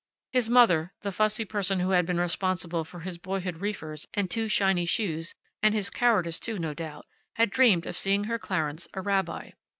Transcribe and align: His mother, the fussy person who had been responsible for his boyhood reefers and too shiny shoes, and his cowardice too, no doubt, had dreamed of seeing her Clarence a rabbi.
His 0.31 0.49
mother, 0.49 0.93
the 1.01 1.11
fussy 1.11 1.45
person 1.45 1.79
who 1.79 1.91
had 1.91 2.07
been 2.07 2.19
responsible 2.19 2.83
for 2.83 3.01
his 3.01 3.19
boyhood 3.19 3.57
reefers 3.57 4.07
and 4.15 4.31
too 4.31 4.47
shiny 4.47 4.87
shoes, 4.87 5.35
and 5.61 5.75
his 5.75 5.91
cowardice 5.91 6.39
too, 6.39 6.57
no 6.57 6.73
doubt, 6.73 7.05
had 7.35 7.51
dreamed 7.51 7.85
of 7.85 7.95
seeing 7.95 8.23
her 8.23 8.39
Clarence 8.39 8.87
a 8.95 9.01
rabbi. 9.01 9.51